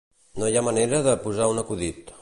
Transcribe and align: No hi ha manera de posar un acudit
No 0.43 0.47
hi 0.53 0.57
ha 0.61 0.63
manera 0.69 1.03
de 1.11 1.15
posar 1.27 1.51
un 1.53 1.65
acudit 1.65 2.15